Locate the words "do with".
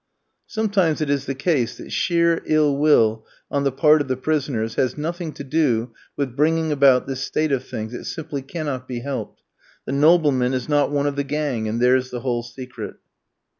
5.43-6.35